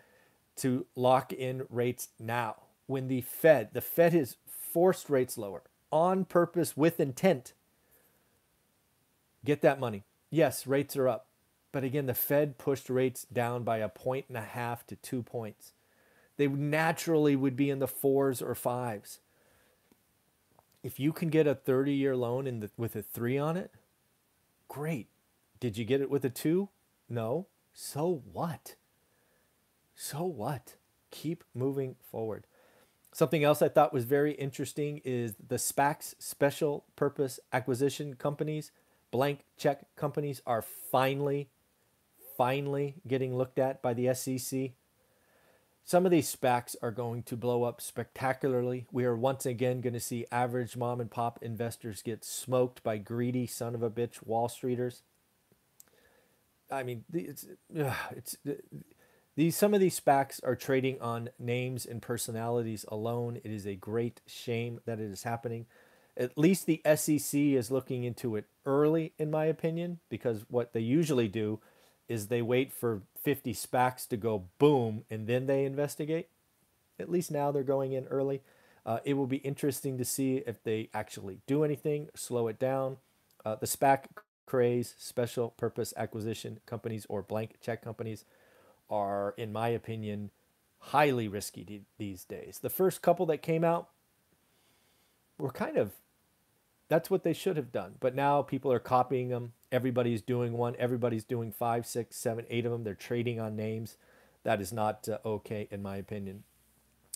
to 0.56 0.86
lock 0.94 1.32
in 1.32 1.66
rates 1.68 2.08
now. 2.18 2.56
When 2.86 3.08
the 3.08 3.22
Fed, 3.22 3.70
the 3.72 3.80
Fed 3.80 4.12
has 4.12 4.36
forced 4.74 5.08
rates 5.08 5.38
lower 5.38 5.62
on 5.90 6.26
purpose 6.26 6.76
with 6.76 7.00
intent. 7.00 7.54
Get 9.44 9.62
that 9.62 9.80
money. 9.80 10.02
Yes, 10.28 10.66
rates 10.66 10.96
are 10.96 11.08
up. 11.08 11.28
But 11.72 11.84
again, 11.84 12.04
the 12.04 12.14
Fed 12.14 12.58
pushed 12.58 12.90
rates 12.90 13.26
down 13.32 13.64
by 13.64 13.78
a 13.78 13.88
point 13.88 14.26
and 14.28 14.36
a 14.36 14.42
half 14.42 14.86
to 14.88 14.96
two 14.96 15.22
points. 15.22 15.72
They 16.36 16.48
naturally 16.48 17.36
would 17.36 17.56
be 17.56 17.70
in 17.70 17.78
the 17.78 17.88
fours 17.88 18.42
or 18.42 18.54
fives 18.54 19.20
if 20.84 21.00
you 21.00 21.12
can 21.12 21.30
get 21.30 21.46
a 21.46 21.54
30 21.54 21.94
year 21.94 22.14
loan 22.14 22.46
in 22.46 22.60
the, 22.60 22.70
with 22.76 22.94
a 22.94 23.02
three 23.02 23.38
on 23.38 23.56
it, 23.56 23.72
great. 24.68 25.08
Did 25.58 25.78
you 25.78 25.84
get 25.84 26.02
it 26.02 26.10
with 26.10 26.24
a 26.26 26.30
two? 26.30 26.68
No. 27.08 27.46
So 27.72 28.22
what? 28.30 28.76
So 29.96 30.24
what? 30.24 30.74
Keep 31.10 31.42
moving 31.54 31.96
forward. 31.98 32.46
Something 33.14 33.44
else 33.44 33.62
I 33.62 33.68
thought 33.68 33.92
was 33.92 34.06
very 34.06 34.32
interesting 34.32 35.00
is 35.04 35.36
the 35.36 35.54
SPACs, 35.54 36.16
special 36.18 36.84
purpose 36.96 37.38
acquisition 37.52 38.14
companies, 38.14 38.72
blank 39.12 39.44
check 39.56 39.86
companies, 39.94 40.42
are 40.44 40.62
finally, 40.62 41.48
finally 42.36 42.96
getting 43.06 43.36
looked 43.36 43.60
at 43.60 43.80
by 43.80 43.94
the 43.94 44.12
SEC. 44.14 44.72
Some 45.84 46.04
of 46.04 46.10
these 46.10 46.34
SPACs 46.34 46.74
are 46.82 46.90
going 46.90 47.22
to 47.22 47.36
blow 47.36 47.62
up 47.62 47.80
spectacularly. 47.80 48.86
We 48.90 49.04
are 49.04 49.14
once 49.14 49.46
again 49.46 49.80
going 49.80 49.94
to 49.94 50.00
see 50.00 50.26
average 50.32 50.76
mom 50.76 51.00
and 51.00 51.08
pop 51.08 51.38
investors 51.40 52.02
get 52.02 52.24
smoked 52.24 52.82
by 52.82 52.98
greedy 52.98 53.46
son 53.46 53.76
of 53.76 53.84
a 53.84 53.90
bitch 53.90 54.26
Wall 54.26 54.48
Streeters. 54.48 55.02
I 56.68 56.82
mean, 56.82 57.04
it's 57.12 57.46
it's 58.10 58.36
uh, 58.44 58.52
these 59.36 59.56
some 59.56 59.74
of 59.74 59.80
these 59.80 59.98
SPACs 59.98 60.40
are 60.44 60.54
trading 60.54 61.00
on 61.00 61.30
names 61.38 61.84
and 61.86 62.00
personalities 62.00 62.84
alone. 62.88 63.40
It 63.42 63.50
is 63.50 63.66
a 63.66 63.74
great 63.74 64.20
shame 64.26 64.80
that 64.86 65.00
it 65.00 65.10
is 65.10 65.24
happening. 65.24 65.66
At 66.16 66.38
least 66.38 66.66
the 66.66 66.80
SEC 66.94 67.40
is 67.40 67.72
looking 67.72 68.04
into 68.04 68.36
it 68.36 68.46
early, 68.64 69.12
in 69.18 69.30
my 69.30 69.46
opinion, 69.46 69.98
because 70.08 70.44
what 70.48 70.72
they 70.72 70.80
usually 70.80 71.26
do 71.26 71.58
is 72.08 72.28
they 72.28 72.42
wait 72.42 72.72
for 72.72 73.02
50 73.22 73.52
SPACs 73.54 74.06
to 74.08 74.16
go 74.16 74.44
boom 74.58 75.04
and 75.10 75.26
then 75.26 75.46
they 75.46 75.64
investigate. 75.64 76.28
At 77.00 77.10
least 77.10 77.32
now 77.32 77.50
they're 77.50 77.64
going 77.64 77.92
in 77.92 78.06
early. 78.06 78.42
Uh, 78.86 78.98
it 79.04 79.14
will 79.14 79.26
be 79.26 79.38
interesting 79.38 79.98
to 79.98 80.04
see 80.04 80.36
if 80.46 80.62
they 80.62 80.90
actually 80.94 81.38
do 81.46 81.64
anything, 81.64 82.08
slow 82.14 82.46
it 82.46 82.58
down. 82.58 82.98
Uh, 83.44 83.56
the 83.56 83.66
SPAC 83.66 84.04
craze, 84.46 84.94
special 84.98 85.50
purpose 85.50 85.92
acquisition 85.96 86.60
companies 86.66 87.06
or 87.08 87.22
blank 87.22 87.56
check 87.60 87.82
companies, 87.82 88.24
are, 88.94 89.34
in 89.36 89.52
my 89.52 89.68
opinion, 89.68 90.30
highly 90.78 91.28
risky 91.28 91.82
these 91.98 92.24
days. 92.24 92.60
The 92.62 92.70
first 92.70 93.02
couple 93.02 93.26
that 93.26 93.42
came 93.42 93.64
out 93.64 93.88
were 95.38 95.50
kind 95.50 95.76
of 95.76 95.92
that's 96.88 97.10
what 97.10 97.24
they 97.24 97.32
should 97.32 97.56
have 97.56 97.72
done. 97.72 97.94
But 97.98 98.14
now 98.14 98.42
people 98.42 98.70
are 98.70 98.78
copying 98.78 99.28
them. 99.30 99.52
Everybody's 99.72 100.22
doing 100.22 100.52
one. 100.52 100.76
Everybody's 100.78 101.24
doing 101.24 101.50
five, 101.50 101.86
six, 101.86 102.16
seven, 102.16 102.44
eight 102.50 102.66
of 102.66 102.72
them. 102.72 102.84
They're 102.84 102.94
trading 102.94 103.40
on 103.40 103.56
names. 103.56 103.96
That 104.44 104.60
is 104.60 104.72
not 104.72 105.08
uh, 105.08 105.18
okay, 105.24 105.66
in 105.70 105.82
my 105.82 105.96
opinion. 105.96 106.44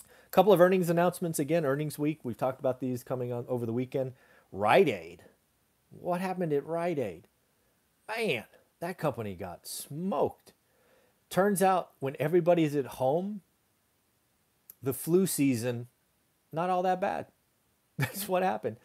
A 0.01 0.29
couple 0.31 0.51
of 0.51 0.59
earnings 0.59 0.89
announcements. 0.89 1.39
Again, 1.39 1.65
earnings 1.65 1.99
week. 1.99 2.19
We've 2.23 2.37
talked 2.37 2.59
about 2.59 2.79
these 2.79 3.03
coming 3.03 3.31
on 3.31 3.45
over 3.47 3.65
the 3.65 3.73
weekend. 3.73 4.13
Rite 4.51 4.89
Aid. 4.89 5.23
What 5.91 6.19
happened 6.19 6.51
at 6.51 6.65
Rite 6.65 6.99
Aid? 6.99 7.27
Man, 8.07 8.45
that 8.79 8.97
company 8.97 9.35
got 9.35 9.67
smoked. 9.67 10.53
Turns 11.29 11.61
out 11.61 11.91
when 11.99 12.15
everybody's 12.19 12.75
at 12.75 12.85
home, 12.85 13.41
the 14.81 14.93
flu 14.93 15.27
season, 15.27 15.87
not 16.51 16.69
all 16.69 16.83
that 16.83 16.99
bad. 16.99 17.27
That's 17.97 18.27
what 18.27 18.43
happened. 18.43 18.77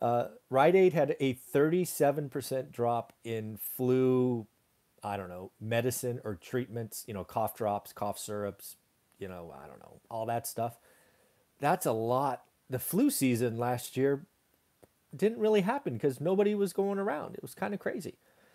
Uh, 0.00 0.28
Rite 0.50 0.74
Aid 0.74 0.92
had 0.92 1.16
a 1.20 1.34
37% 1.54 2.72
drop 2.72 3.12
in 3.24 3.56
flu, 3.56 4.46
I 5.02 5.16
don't 5.16 5.28
know, 5.28 5.52
medicine 5.60 6.20
or 6.24 6.34
treatments, 6.34 7.04
you 7.06 7.14
know, 7.14 7.24
cough 7.24 7.56
drops, 7.56 7.92
cough 7.92 8.18
syrups, 8.18 8.76
you 9.18 9.28
know, 9.28 9.54
I 9.56 9.66
don't 9.66 9.78
know, 9.78 10.00
all 10.10 10.26
that 10.26 10.46
stuff. 10.46 10.76
That's 11.60 11.86
a 11.86 11.92
lot. 11.92 12.42
The 12.68 12.80
flu 12.80 13.10
season 13.10 13.56
last 13.56 13.96
year 13.96 14.26
didn't 15.14 15.38
really 15.38 15.60
happen 15.60 15.94
because 15.94 16.20
nobody 16.20 16.54
was 16.54 16.72
going 16.72 16.98
around. 16.98 17.34
It 17.34 17.42
was 17.42 17.54
kind 17.54 17.74
of 17.74 17.80
crazy. 17.80 18.14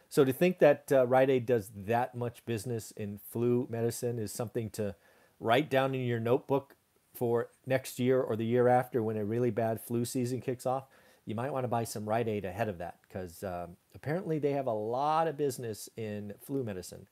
So 0.10 0.24
to 0.24 0.32
think 0.32 0.60
that 0.60 0.92
uh, 0.92 1.06
Rite 1.06 1.30
Aid 1.30 1.46
does 1.46 1.72
that 1.76 2.16
much 2.16 2.46
business 2.46 2.92
in 2.92 3.20
flu 3.32 3.68
medicine 3.70 4.20
is 4.20 4.32
something 4.32 4.70
to 4.72 4.96
write 5.40 5.70
down 5.70 5.94
in 5.94 6.02
your 6.02 6.20
notebook 6.20 6.76
for 7.14 7.50
next 7.66 8.00
year 8.00 8.22
or 8.22 8.36
the 8.36 8.46
year 8.46 8.68
after 8.68 9.04
when 9.04 9.18
a 9.18 9.26
really 9.26 9.52
bad 9.52 9.82
flu 9.82 10.06
season 10.06 10.40
kicks 10.40 10.66
off. 10.66 10.86
You 11.26 11.36
might 11.36 11.52
want 11.52 11.66
to 11.66 11.70
buy 11.70 11.84
some 11.84 12.08
Rite 12.08 12.30
Aid 12.30 12.46
ahead 12.46 12.70
of 12.70 12.78
that 12.78 13.00
because 13.08 13.44
um, 13.44 13.76
apparently 13.94 14.40
they 14.40 14.52
have 14.52 14.68
a 14.68 14.74
lot 14.74 15.28
of 15.28 15.36
business 15.36 15.90
in 15.98 16.34
flu 16.40 16.64
medicine. 16.64 17.08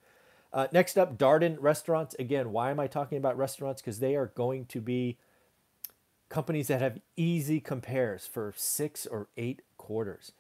Uh, 0.54 0.68
next 0.72 0.98
up, 0.98 1.18
Darden 1.18 1.58
Restaurants. 1.60 2.16
Again, 2.18 2.54
why 2.54 2.72
am 2.72 2.80
I 2.80 2.88
talking 2.88 3.18
about 3.18 3.38
restaurants? 3.38 3.82
Because 3.82 4.00
they 4.00 4.16
are 4.16 4.28
going 4.28 4.66
to 4.68 4.80
be 4.80 5.18
companies 6.30 6.68
that 6.68 6.82
have 6.82 7.02
easy 7.18 7.60
compares 7.60 8.26
for 8.26 8.54
six 8.56 9.06
or 9.06 9.28
eight 9.36 9.64
quarters. 9.78 10.32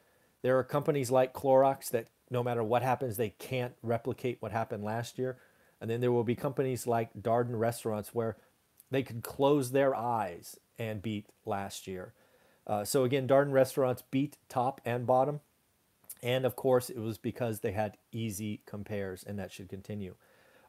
There 0.41 0.57
are 0.57 0.63
companies 0.63 1.11
like 1.11 1.33
Clorox 1.33 1.89
that 1.89 2.07
no 2.29 2.43
matter 2.43 2.63
what 2.63 2.81
happens, 2.81 3.17
they 3.17 3.29
can't 3.29 3.73
replicate 3.83 4.37
what 4.41 4.51
happened 4.51 4.83
last 4.83 5.17
year. 5.17 5.37
And 5.79 5.89
then 5.89 6.01
there 6.01 6.11
will 6.11 6.23
be 6.23 6.35
companies 6.35 6.87
like 6.87 7.13
Darden 7.13 7.59
Restaurants 7.59 8.13
where 8.13 8.37
they 8.91 9.03
could 9.03 9.23
close 9.23 9.71
their 9.71 9.95
eyes 9.95 10.57
and 10.79 11.01
beat 11.01 11.27
last 11.45 11.87
year. 11.87 12.13
Uh, 12.67 12.83
so 12.83 13.03
again, 13.03 13.27
Darden 13.27 13.51
Restaurants 13.51 14.03
beat 14.09 14.37
top 14.49 14.81
and 14.85 15.05
bottom. 15.05 15.41
And 16.23 16.45
of 16.45 16.55
course, 16.55 16.89
it 16.89 16.99
was 16.99 17.17
because 17.17 17.59
they 17.59 17.73
had 17.73 17.97
easy 18.11 18.61
compares, 18.65 19.23
and 19.23 19.37
that 19.37 19.51
should 19.51 19.69
continue. 19.69 20.15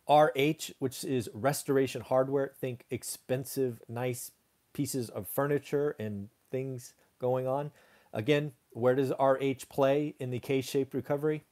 RH, 0.09 0.73
which 0.79 1.03
is 1.05 1.31
restoration 1.33 2.03
hardware, 2.03 2.53
think 2.61 2.85
expensive, 2.91 3.81
nice 3.89 4.33
pieces 4.73 5.09
of 5.09 5.27
furniture 5.27 5.97
and 5.99 6.29
things 6.51 6.95
going 7.19 7.47
on. 7.47 7.71
Again, 8.13 8.53
where 8.77 8.95
does 8.95 9.11
RH 9.19 9.65
play 9.71 10.15
in 10.19 10.31
the 10.31 10.39
K 10.39 10.61
shaped 10.61 10.93
recovery? 10.93 11.45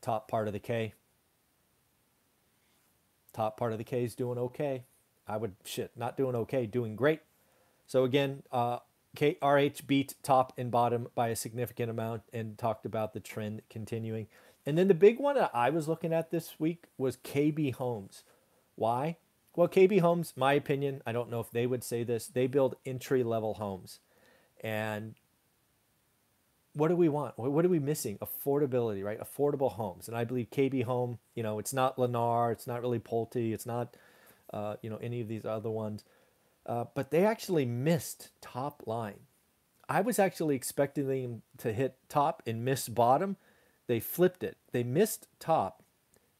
Top 0.00 0.26
part 0.26 0.46
of 0.46 0.54
the 0.54 0.58
K. 0.58 0.94
Top 3.34 3.58
part 3.58 3.72
of 3.72 3.78
the 3.78 3.84
K 3.84 4.02
is 4.02 4.14
doing 4.14 4.38
okay. 4.38 4.84
I 5.26 5.36
would, 5.36 5.56
shit, 5.64 5.90
not 5.94 6.16
doing 6.16 6.34
okay, 6.34 6.64
doing 6.64 6.96
great. 6.96 7.20
So 7.86 8.04
again, 8.04 8.42
uh, 8.50 8.78
K, 9.14 9.36
RH 9.42 9.82
beat 9.86 10.14
top 10.22 10.54
and 10.56 10.70
bottom 10.70 11.08
by 11.14 11.28
a 11.28 11.36
significant 11.36 11.90
amount 11.90 12.22
and 12.32 12.56
talked 12.56 12.86
about 12.86 13.12
the 13.12 13.20
trend 13.20 13.60
continuing. 13.68 14.26
And 14.64 14.78
then 14.78 14.88
the 14.88 14.94
big 14.94 15.20
one 15.20 15.34
that 15.34 15.50
I 15.52 15.68
was 15.68 15.86
looking 15.86 16.14
at 16.14 16.30
this 16.30 16.58
week 16.58 16.84
was 16.96 17.18
KB 17.18 17.74
Homes. 17.74 18.24
Why? 18.74 19.18
Well, 19.54 19.68
KB 19.68 20.00
Homes, 20.00 20.32
my 20.34 20.54
opinion, 20.54 21.02
I 21.06 21.12
don't 21.12 21.30
know 21.30 21.40
if 21.40 21.50
they 21.50 21.66
would 21.66 21.84
say 21.84 22.04
this, 22.04 22.26
they 22.26 22.46
build 22.46 22.76
entry 22.86 23.22
level 23.22 23.54
homes. 23.54 24.00
And 24.62 25.14
what 26.78 26.88
do 26.88 26.96
we 26.96 27.08
want? 27.08 27.36
What 27.36 27.64
are 27.64 27.68
we 27.68 27.80
missing? 27.80 28.18
Affordability, 28.18 29.02
right? 29.02 29.18
Affordable 29.20 29.72
homes. 29.72 30.06
And 30.06 30.16
I 30.16 30.22
believe 30.22 30.50
KB 30.50 30.84
Home, 30.84 31.18
you 31.34 31.42
know, 31.42 31.58
it's 31.58 31.72
not 31.72 31.96
Lennar, 31.96 32.52
it's 32.52 32.68
not 32.68 32.82
really 32.82 33.00
Pulte, 33.00 33.52
it's 33.52 33.66
not, 33.66 33.96
uh, 34.52 34.76
you 34.80 34.88
know, 34.88 34.98
any 34.98 35.20
of 35.20 35.26
these 35.26 35.44
other 35.44 35.70
ones. 35.70 36.04
Uh, 36.64 36.84
but 36.94 37.10
they 37.10 37.24
actually 37.24 37.64
missed 37.64 38.30
top 38.40 38.84
line. 38.86 39.20
I 39.88 40.02
was 40.02 40.20
actually 40.20 40.54
expecting 40.54 41.08
them 41.08 41.42
to 41.58 41.72
hit 41.72 41.96
top 42.08 42.44
and 42.46 42.64
miss 42.64 42.88
bottom. 42.88 43.36
They 43.88 43.98
flipped 43.98 44.44
it. 44.44 44.56
They 44.70 44.84
missed 44.84 45.26
top 45.40 45.82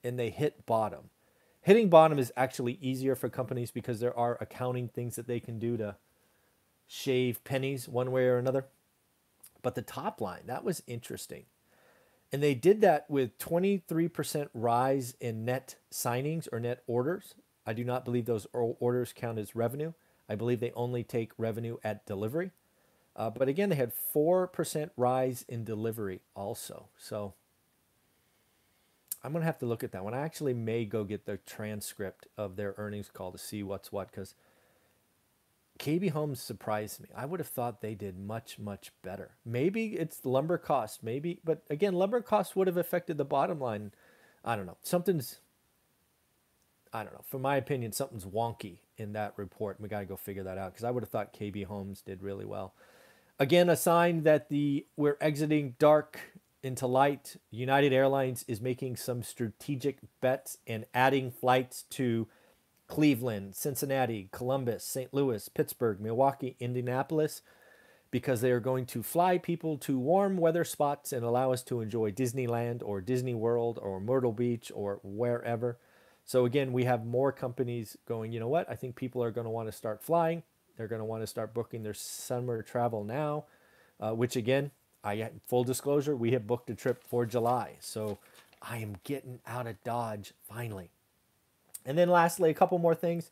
and 0.04 0.18
they 0.18 0.30
hit 0.30 0.64
bottom. 0.66 1.10
Hitting 1.62 1.88
bottom 1.88 2.18
is 2.18 2.32
actually 2.36 2.78
easier 2.80 3.16
for 3.16 3.28
companies 3.28 3.72
because 3.72 3.98
there 3.98 4.16
are 4.16 4.38
accounting 4.40 4.86
things 4.86 5.16
that 5.16 5.26
they 5.26 5.40
can 5.40 5.58
do 5.58 5.76
to 5.78 5.96
shave 6.86 7.42
pennies 7.42 7.88
one 7.88 8.12
way 8.12 8.26
or 8.26 8.38
another. 8.38 8.66
But 9.68 9.74
the 9.74 9.82
top 9.82 10.22
line, 10.22 10.44
that 10.46 10.64
was 10.64 10.82
interesting. 10.86 11.44
And 12.32 12.42
they 12.42 12.54
did 12.54 12.80
that 12.80 13.04
with 13.10 13.36
23% 13.36 14.48
rise 14.54 15.14
in 15.20 15.44
net 15.44 15.74
signings 15.92 16.48
or 16.50 16.58
net 16.58 16.82
orders. 16.86 17.34
I 17.66 17.74
do 17.74 17.84
not 17.84 18.06
believe 18.06 18.24
those 18.24 18.46
orders 18.54 19.12
count 19.14 19.38
as 19.38 19.54
revenue. 19.54 19.92
I 20.26 20.36
believe 20.36 20.60
they 20.60 20.72
only 20.72 21.04
take 21.04 21.32
revenue 21.36 21.76
at 21.84 22.06
delivery. 22.06 22.50
Uh, 23.14 23.28
but 23.28 23.46
again, 23.46 23.68
they 23.68 23.76
had 23.76 23.92
4% 24.14 24.88
rise 24.96 25.44
in 25.50 25.64
delivery 25.64 26.22
also. 26.34 26.88
So 26.96 27.34
I'm 29.22 29.34
gonna 29.34 29.44
have 29.44 29.58
to 29.58 29.66
look 29.66 29.84
at 29.84 29.92
that 29.92 30.02
one. 30.02 30.14
I 30.14 30.20
actually 30.20 30.54
may 30.54 30.86
go 30.86 31.04
get 31.04 31.26
the 31.26 31.36
transcript 31.36 32.26
of 32.38 32.56
their 32.56 32.74
earnings 32.78 33.10
call 33.12 33.32
to 33.32 33.38
see 33.38 33.62
what's 33.62 33.92
what 33.92 34.10
because 34.10 34.34
KB 35.78 36.10
Homes 36.10 36.40
surprised 36.40 37.00
me. 37.00 37.08
I 37.16 37.24
would 37.24 37.40
have 37.40 37.48
thought 37.48 37.80
they 37.80 37.94
did 37.94 38.18
much 38.18 38.58
much 38.58 38.92
better. 39.02 39.36
Maybe 39.44 39.94
it's 39.94 40.24
lumber 40.24 40.58
cost, 40.58 41.02
maybe, 41.02 41.40
but 41.44 41.62
again, 41.70 41.94
lumber 41.94 42.20
costs 42.20 42.56
would 42.56 42.66
have 42.66 42.76
affected 42.76 43.16
the 43.16 43.24
bottom 43.24 43.60
line. 43.60 43.92
I 44.44 44.56
don't 44.56 44.66
know. 44.66 44.76
Something's 44.82 45.40
I 46.92 47.02
don't 47.02 47.12
know. 47.12 47.24
For 47.24 47.38
my 47.38 47.56
opinion, 47.56 47.92
something's 47.92 48.24
wonky 48.24 48.78
in 48.96 49.12
that 49.12 49.34
report. 49.36 49.80
We 49.80 49.88
got 49.88 50.00
to 50.00 50.06
go 50.06 50.16
figure 50.16 50.44
that 50.44 50.58
out 50.58 50.72
because 50.72 50.84
I 50.84 50.90
would 50.90 51.02
have 51.02 51.10
thought 51.10 51.32
KB 51.32 51.64
Homes 51.64 52.00
did 52.00 52.22
really 52.22 52.46
well. 52.46 52.74
Again, 53.38 53.68
a 53.68 53.76
sign 53.76 54.24
that 54.24 54.48
the 54.48 54.86
we're 54.96 55.18
exiting 55.20 55.76
dark 55.78 56.18
into 56.62 56.86
light, 56.86 57.36
United 57.50 57.92
Airlines 57.92 58.44
is 58.48 58.60
making 58.60 58.96
some 58.96 59.22
strategic 59.22 59.98
bets 60.20 60.58
and 60.66 60.86
adding 60.92 61.30
flights 61.30 61.84
to 61.90 62.26
Cleveland, 62.88 63.54
Cincinnati, 63.54 64.28
Columbus, 64.32 64.82
St. 64.82 65.12
Louis, 65.12 65.48
Pittsburgh, 65.48 66.00
Milwaukee, 66.00 66.56
Indianapolis, 66.58 67.42
because 68.10 68.40
they 68.40 68.50
are 68.50 68.60
going 68.60 68.86
to 68.86 69.02
fly 69.02 69.36
people 69.36 69.76
to 69.78 69.98
warm 69.98 70.38
weather 70.38 70.64
spots 70.64 71.12
and 71.12 71.24
allow 71.24 71.52
us 71.52 71.62
to 71.64 71.80
enjoy 71.80 72.10
Disneyland 72.10 72.82
or 72.82 73.02
Disney 73.02 73.34
World 73.34 73.78
or 73.80 74.00
Myrtle 74.00 74.32
Beach 74.32 74.72
or 74.74 75.00
wherever. 75.02 75.78
So, 76.24 76.44
again, 76.44 76.72
we 76.72 76.84
have 76.84 77.06
more 77.06 77.30
companies 77.32 77.96
going, 78.06 78.32
you 78.32 78.40
know 78.40 78.48
what? 78.48 78.68
I 78.68 78.74
think 78.74 78.96
people 78.96 79.22
are 79.22 79.30
going 79.30 79.44
to 79.44 79.50
want 79.50 79.68
to 79.68 79.72
start 79.72 80.02
flying. 80.02 80.42
They're 80.76 80.88
going 80.88 81.00
to 81.00 81.04
want 81.04 81.22
to 81.22 81.26
start 81.26 81.52
booking 81.52 81.82
their 81.82 81.94
summer 81.94 82.62
travel 82.62 83.04
now, 83.04 83.44
uh, 84.00 84.12
which 84.12 84.36
again, 84.36 84.70
I 85.04 85.30
full 85.46 85.64
disclosure, 85.64 86.16
we 86.16 86.32
have 86.32 86.46
booked 86.46 86.70
a 86.70 86.74
trip 86.74 87.02
for 87.04 87.26
July. 87.26 87.76
So 87.80 88.18
I 88.62 88.78
am 88.78 88.96
getting 89.04 89.40
out 89.46 89.66
of 89.66 89.82
Dodge 89.84 90.32
finally. 90.48 90.90
And 91.88 91.96
then 91.96 92.10
lastly, 92.10 92.50
a 92.50 92.54
couple 92.54 92.78
more 92.78 92.94
things. 92.94 93.30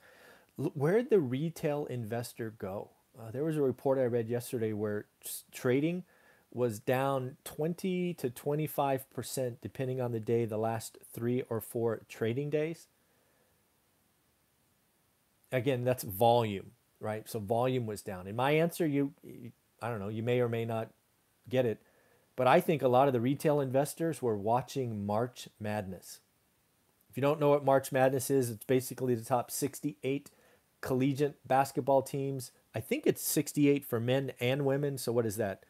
Where 0.56 0.94
did 0.94 1.10
the 1.10 1.20
retail 1.20 1.84
investor 1.84 2.54
go? 2.58 2.88
Uh, 3.18 3.30
there 3.30 3.44
was 3.44 3.58
a 3.58 3.62
report 3.62 3.98
I 3.98 4.04
read 4.04 4.30
yesterday 4.30 4.72
where 4.72 5.04
trading 5.52 6.04
was 6.50 6.78
down 6.78 7.36
20 7.44 8.14
to 8.14 8.30
25% 8.30 9.56
depending 9.60 10.00
on 10.00 10.12
the 10.12 10.20
day 10.20 10.46
the 10.46 10.56
last 10.56 10.96
3 11.12 11.42
or 11.50 11.60
4 11.60 12.00
trading 12.08 12.48
days. 12.48 12.88
Again, 15.52 15.84
that's 15.84 16.02
volume, 16.02 16.70
right? 16.98 17.28
So 17.28 17.38
volume 17.38 17.84
was 17.84 18.00
down. 18.00 18.26
And 18.26 18.38
my 18.38 18.52
answer 18.52 18.86
you 18.86 19.12
I 19.82 19.90
don't 19.90 19.98
know, 20.00 20.08
you 20.08 20.22
may 20.22 20.40
or 20.40 20.48
may 20.48 20.64
not 20.64 20.88
get 21.46 21.66
it. 21.66 21.82
But 22.36 22.46
I 22.46 22.60
think 22.60 22.80
a 22.80 22.88
lot 22.88 23.06
of 23.06 23.12
the 23.12 23.20
retail 23.20 23.60
investors 23.60 24.22
were 24.22 24.36
watching 24.36 25.04
March 25.04 25.50
Madness. 25.60 26.20
If 27.16 27.22
you 27.22 27.22
don't 27.22 27.40
know 27.40 27.48
what 27.48 27.64
March 27.64 27.92
Madness 27.92 28.28
is, 28.28 28.50
it's 28.50 28.64
basically 28.64 29.14
the 29.14 29.24
top 29.24 29.50
68 29.50 30.30
collegiate 30.82 31.48
basketball 31.48 32.02
teams. 32.02 32.50
I 32.74 32.80
think 32.80 33.06
it's 33.06 33.22
68 33.22 33.86
for 33.86 33.98
men 33.98 34.32
and 34.38 34.66
women. 34.66 34.98
So 34.98 35.12
what 35.12 35.24
is 35.24 35.38
that? 35.38 35.62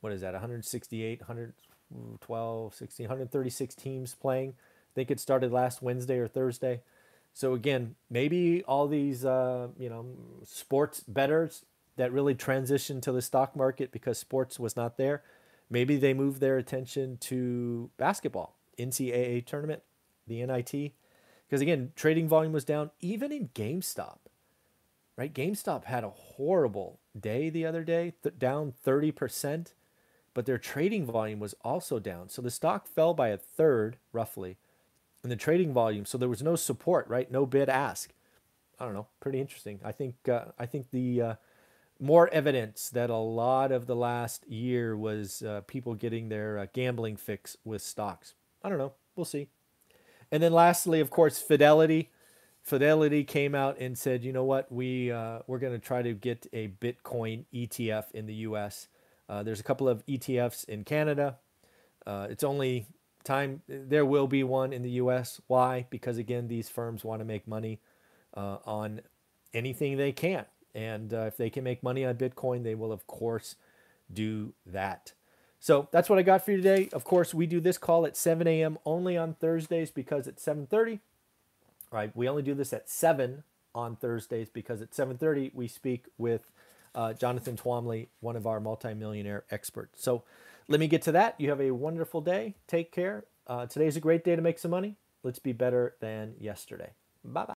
What 0.00 0.14
is 0.14 0.22
that? 0.22 0.32
168, 0.32 1.20
112, 1.20 2.74
16, 2.74 3.04
136 3.04 3.74
teams 3.74 4.14
playing. 4.14 4.54
I 4.56 4.92
think 4.94 5.10
it 5.10 5.20
started 5.20 5.52
last 5.52 5.82
Wednesday 5.82 6.16
or 6.16 6.28
Thursday. 6.28 6.80
So 7.34 7.52
again, 7.52 7.96
maybe 8.08 8.62
all 8.62 8.88
these 8.88 9.22
uh, 9.22 9.68
you 9.78 9.90
know 9.90 10.06
sports 10.46 11.00
betters 11.06 11.66
that 11.96 12.10
really 12.10 12.34
transitioned 12.34 13.02
to 13.02 13.12
the 13.12 13.20
stock 13.20 13.54
market 13.54 13.92
because 13.92 14.16
sports 14.16 14.58
was 14.58 14.76
not 14.76 14.96
there. 14.96 15.22
Maybe 15.68 15.98
they 15.98 16.14
moved 16.14 16.40
their 16.40 16.56
attention 16.56 17.18
to 17.18 17.90
basketball, 17.98 18.56
NCAA 18.78 19.44
tournament, 19.44 19.82
the 20.26 20.42
NIT. 20.42 20.94
Because 21.48 21.60
again, 21.60 21.92
trading 21.96 22.28
volume 22.28 22.52
was 22.52 22.64
down 22.64 22.90
even 23.00 23.32
in 23.32 23.48
GameStop. 23.54 24.18
right? 25.16 25.32
GameStop 25.32 25.84
had 25.84 26.04
a 26.04 26.10
horrible 26.10 27.00
day 27.18 27.50
the 27.50 27.66
other 27.66 27.84
day, 27.84 28.14
th- 28.22 28.38
down 28.38 28.72
30%, 28.84 29.74
but 30.34 30.46
their 30.46 30.58
trading 30.58 31.06
volume 31.06 31.40
was 31.40 31.54
also 31.62 31.98
down. 31.98 32.28
So 32.28 32.42
the 32.42 32.50
stock 32.50 32.86
fell 32.86 33.14
by 33.14 33.28
a 33.28 33.36
third, 33.38 33.96
roughly, 34.12 34.58
in 35.24 35.30
the 35.30 35.36
trading 35.36 35.72
volume. 35.72 36.06
So 36.06 36.18
there 36.18 36.28
was 36.28 36.42
no 36.42 36.56
support, 36.56 37.08
right? 37.08 37.30
No 37.30 37.46
bid 37.46 37.68
ask. 37.68 38.12
I 38.80 38.84
don't 38.86 38.94
know. 38.94 39.08
Pretty 39.20 39.40
interesting. 39.40 39.80
I 39.84 39.92
think 39.92 40.16
uh, 40.28 40.46
I 40.58 40.66
think 40.66 40.90
the 40.90 41.22
uh, 41.22 41.34
more 42.00 42.28
evidence 42.30 42.90
that 42.90 43.10
a 43.10 43.16
lot 43.16 43.72
of 43.72 43.86
the 43.86 43.96
last 43.96 44.46
year 44.48 44.96
was 44.96 45.42
uh, 45.42 45.62
people 45.66 45.94
getting 45.94 46.28
their 46.30 46.58
uh, 46.58 46.66
gambling 46.72 47.16
fix 47.16 47.56
with 47.64 47.82
stocks. 47.82 48.34
I 48.64 48.68
don't 48.70 48.78
know. 48.78 48.94
We'll 49.16 49.26
see. 49.26 49.48
And 50.30 50.42
then 50.42 50.52
lastly, 50.52 51.00
of 51.00 51.10
course, 51.10 51.40
Fidelity. 51.40 52.10
Fidelity 52.62 53.22
came 53.22 53.54
out 53.54 53.78
and 53.78 53.96
said, 53.96 54.24
you 54.24 54.32
know 54.32 54.44
what, 54.44 54.70
we 54.72 55.12
uh, 55.12 55.38
we're 55.46 55.60
going 55.60 55.72
to 55.72 55.78
try 55.78 56.02
to 56.02 56.12
get 56.14 56.46
a 56.52 56.68
Bitcoin 56.68 57.44
ETF 57.54 58.10
in 58.12 58.26
the 58.26 58.34
U.S. 58.34 58.88
Uh, 59.28 59.42
there's 59.44 59.60
a 59.60 59.62
couple 59.62 59.88
of 59.88 60.04
ETFs 60.06 60.68
in 60.68 60.82
Canada. 60.82 61.36
Uh, 62.04 62.26
it's 62.28 62.42
only 62.42 62.86
time 63.22 63.62
there 63.68 64.04
will 64.04 64.26
be 64.26 64.42
one 64.42 64.72
in 64.72 64.82
the 64.82 64.90
U.S. 64.90 65.40
Why? 65.46 65.86
Because 65.90 66.18
again, 66.18 66.48
these 66.48 66.68
firms 66.68 67.04
want 67.04 67.20
to 67.20 67.24
make 67.24 67.46
money 67.46 67.80
uh, 68.36 68.58
on 68.64 69.00
anything 69.54 69.96
they 69.96 70.12
can, 70.12 70.44
and 70.74 71.14
uh, 71.14 71.20
if 71.22 71.36
they 71.36 71.50
can 71.50 71.62
make 71.62 71.82
money 71.82 72.04
on 72.04 72.16
Bitcoin, 72.16 72.64
they 72.64 72.74
will 72.74 72.92
of 72.92 73.06
course 73.06 73.54
do 74.12 74.54
that. 74.66 75.12
So 75.60 75.88
that's 75.90 76.08
what 76.08 76.18
I 76.18 76.22
got 76.22 76.44
for 76.44 76.52
you 76.52 76.58
today. 76.58 76.88
Of 76.92 77.04
course, 77.04 77.34
we 77.34 77.46
do 77.46 77.60
this 77.60 77.78
call 77.78 78.06
at 78.06 78.16
7 78.16 78.46
a.m. 78.46 78.78
only 78.84 79.16
on 79.16 79.34
Thursdays 79.34 79.90
because 79.90 80.26
it's 80.26 80.44
7:30 80.44 81.00
right? 81.90 82.10
We 82.14 82.28
only 82.28 82.42
do 82.42 82.54
this 82.54 82.72
at 82.72 82.88
7 82.88 83.42
on 83.74 83.96
Thursdays 83.96 84.48
because 84.48 84.82
at 84.82 84.90
7:30 84.92 85.52
we 85.54 85.68
speak 85.68 86.06
with 86.18 86.50
uh, 86.94 87.12
Jonathan 87.12 87.56
Twombly, 87.56 88.08
one 88.20 88.36
of 88.36 88.46
our 88.46 88.60
multimillionaire 88.60 89.44
experts. 89.50 90.02
So 90.02 90.24
let 90.68 90.80
me 90.80 90.88
get 90.88 91.02
to 91.02 91.12
that. 91.12 91.34
You 91.38 91.50
have 91.50 91.60
a 91.60 91.70
wonderful 91.72 92.20
day. 92.20 92.54
Take 92.66 92.90
care. 92.90 93.24
Uh, 93.46 93.66
today's 93.66 93.96
a 93.96 94.00
great 94.00 94.24
day 94.24 94.34
to 94.34 94.42
make 94.42 94.58
some 94.58 94.70
money. 94.70 94.96
Let's 95.22 95.38
be 95.38 95.52
better 95.52 95.94
than 96.00 96.34
yesterday. 96.40 96.90
Bye 97.24 97.44
bye. 97.46 97.54